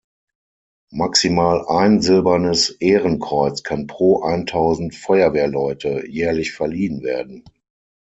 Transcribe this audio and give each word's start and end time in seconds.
Maximal 0.91 1.63
ein 1.67 2.01
silbernes 2.01 2.71
Ehrenkreuz 2.71 3.61
kann 3.61 3.85
pro 3.85 4.23
eintausend 4.23 4.95
Feuerwehrleute 4.95 6.05
jährlich 6.07 6.53
verliehen 6.53 7.03
werden. 7.03 7.45